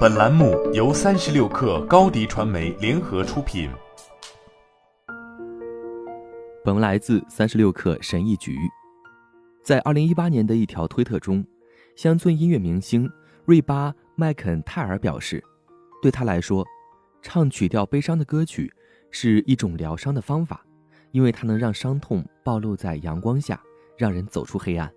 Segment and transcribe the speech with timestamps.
[0.00, 3.70] 本栏目由三十六氪高低传媒联合出品。
[6.62, 8.58] 本文来自三十六氪神译局。
[9.62, 11.42] 在二零一八年的一条推特中，
[11.96, 13.10] 乡村音乐明星
[13.46, 15.42] 瑞巴·麦肯泰尔表示，
[16.02, 16.62] 对他来说，
[17.22, 18.70] 唱曲调悲伤的歌曲
[19.10, 20.62] 是一种疗伤的方法，
[21.10, 23.58] 因为它能让伤痛暴露在阳光下，
[23.96, 24.92] 让人走出黑暗。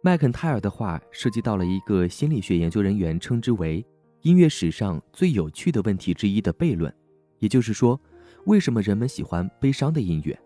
[0.00, 3.84] 麦肯泰尔的话涉及到了一个心理学研究人员称之为
[4.22, 6.92] 音乐史上最有趣的问题之一的悖论，
[7.40, 8.00] 也就是说，
[8.46, 10.38] 为什么人们喜欢悲伤的音乐？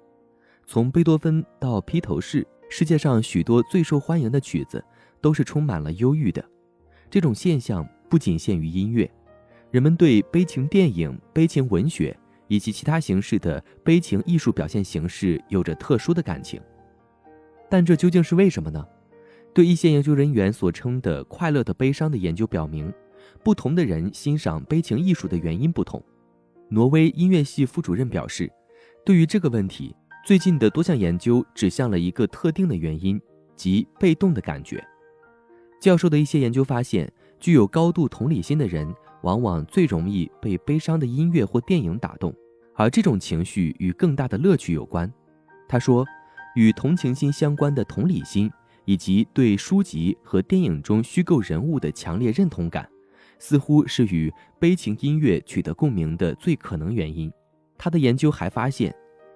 [0.66, 4.82] 从贝多芬到披头士，世界上许多最受欢迎的曲子
[5.20, 6.42] 都是充满了忧郁的。
[7.10, 9.10] 这种现象不仅限于音乐，
[9.70, 12.16] 人们对悲情电影、悲情文学
[12.48, 16.58] 以及其他形式的悲情艺术表现形式有着特殊的感情。
[17.68, 18.86] 但这究竟是为什么呢？
[19.54, 22.92] 对一些研究人员所称的“快乐的悲伤”的研究表明，
[23.44, 26.02] 不同的人欣赏悲情艺术的原因不同。
[26.70, 28.50] 挪威音乐系副主任表示，
[29.04, 29.94] 对于这个问题，
[30.24, 33.20] 最近的多项研究指向了一个特定的原因，
[33.54, 34.82] 即被动的感觉。
[35.78, 42.34] 教授的一些研究发现，具有高度同理心的人往往最容易被悲伤的音乐或电影打动，
[42.74, 45.12] 而这种情绪与更大的乐趣有关。
[45.68, 46.06] 他说，
[46.54, 48.50] 与同情心相关的同理心。
[48.84, 52.88] 以及对书籍和电影中虚构人物的强烈认同感，
[53.38, 57.32] 似乎是与悲情音乐取得共鸣的最可能原因。
[57.78, 58.94] 他的研究还发现，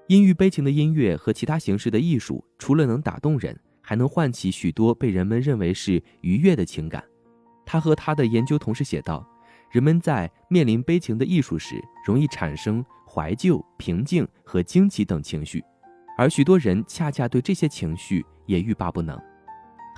[0.08, 7.02] 阴郁悲情的音乐和其他形式的艺术，除了能打动人，还能唤起许多被人们认为是愉悦的情感。
[7.64, 9.28] 他和他的研究同事写道
[9.72, 15.62] ：“人们在面临悲情的艺术时，容易产生怀旧、平静和惊奇等情绪，
[16.16, 19.20] 而许多人恰恰对这些情绪也欲罢不能。”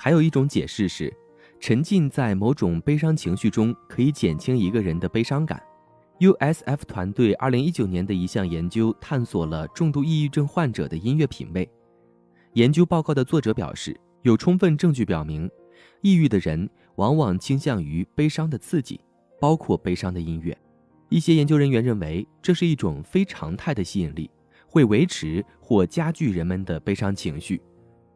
[0.01, 1.13] 还有一种解释是，
[1.59, 5.61] 沉浸在某种悲伤情绪中可以减轻一个人的悲伤感。
[6.21, 11.69] USF 团队2019年的一项研究探索了重度抑郁症患者的音乐品味。
[12.53, 15.51] 研究报告的作者表示，有充分证据表明，
[16.01, 19.01] 抑郁的人往往倾向于悲伤的刺激，
[19.41, 20.57] 包括悲伤的音乐。
[21.09, 24.31] 一些研究人员认为，这是一种非常态的吸引力，
[24.69, 27.61] 会维持或加剧人们的悲伤情绪。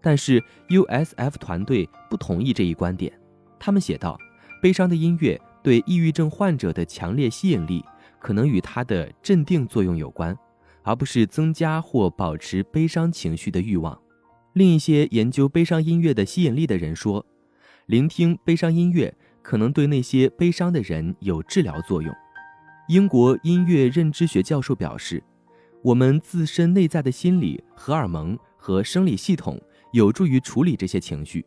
[0.03, 3.13] 但是 USF 团队不同意这一观点。
[3.59, 4.19] 他们写道
[4.61, 7.85] ：“悲伤的音乐对抑郁症患者的强烈吸引力，
[8.19, 10.37] 可能与它的镇定作用有关，
[10.83, 13.97] 而不是增加或保持悲伤情绪的欲望。”
[14.55, 17.25] 另一些研究悲伤音乐的吸引力的人说
[17.87, 22.13] ：“聆听悲伤音乐可能对那些悲伤的人有治疗作用。”
[22.89, 25.23] 英国音乐认知学教授表示
[25.83, 29.59] ：“我们自身内在的心理、荷尔蒙和生理系统。”
[29.93, 31.45] 有助于处理这些情绪。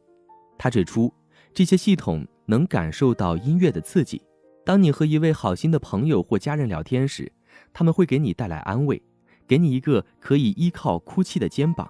[0.58, 1.14] 他指出，
[1.54, 4.22] 这些系统能感受到音乐的刺激。
[4.66, 7.32] 当你和一位好心的朋友或家人聊天时，
[7.74, 9.02] 他们会给你带来安慰，
[9.48, 11.88] 给你一个可以依靠哭泣的肩膀。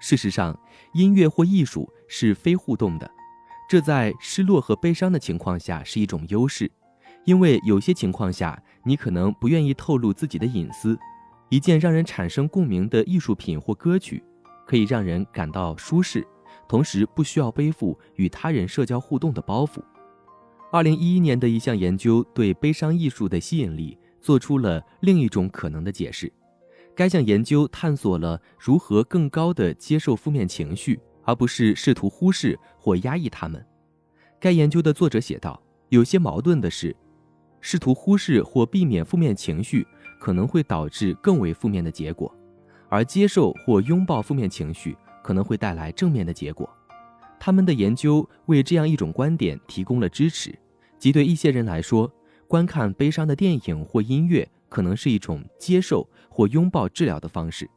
[0.00, 0.58] 事实上，
[0.94, 3.10] 音乐或艺术是非互动的，
[3.68, 6.70] 这在失落和悲伤的情况下是一种优势，
[7.26, 10.98] 因为有些情况下你可能不愿意透露自己的隐私。
[11.50, 14.22] 一件让人产生共鸣的艺术品或歌曲。
[14.70, 16.24] 可以让人感到舒适，
[16.68, 19.82] 同时不需要背负与他人社交互动的包袱。
[20.70, 26.32] 二零一一年的一项研究对悲伤艺术的吸引力做出了另一种可能的解释。
[26.94, 33.66] 该项研究探索了如何更高的接受负面情绪，而不是试图忽视或压抑它们。
[34.38, 35.60] 该研究的作者写道
[35.90, 36.94] ：“有些矛盾的是，
[37.60, 39.84] 试图忽视或避免负面情绪
[40.20, 42.32] 可能会导致更为负面的结果。”
[42.90, 46.68] 而接受或拥抱负面情绪可能会带来正面的结果。
[47.38, 50.54] 他们的研究为这样一种观点提供了支持，
[50.98, 52.12] 即对一些人来说，
[52.46, 57.70] 观看悲伤的电影或音乐可能是一种接受或拥抱治疗的方式。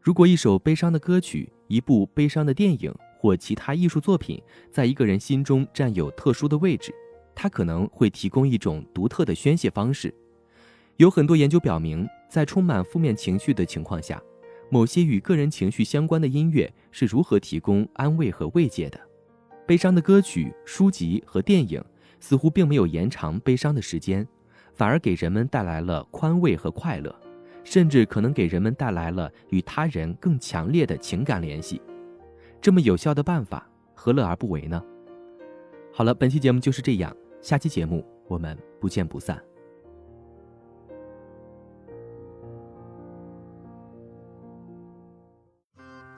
[0.00, 4.40] 如果一首悲伤的歌曲、一部悲伤的电影或其他艺术作品
[4.70, 6.94] 在一个人心中占有特殊的位置，
[7.34, 10.14] 它可能会提供一种独特的宣泄方式。
[10.96, 14.22] 有很多研究表明，在充满负面情绪的情况下。
[14.68, 19.00] 某些与个人情绪相关的音乐是如何提供安慰和慰藉的？
[19.66, 21.82] 悲伤的歌曲、书籍和电影
[22.20, 24.26] 似乎并没有延长悲伤的时间，
[24.74, 27.14] 反而给人们带来了宽慰和快乐，
[27.64, 31.80] 甚至可能给人们带来了与他人更强烈的情感联系。
[32.60, 34.82] 这么有效的办法，何乐而不为呢？
[35.92, 39.40] 好了，本期节目就是这样，下期节目我们不见不散。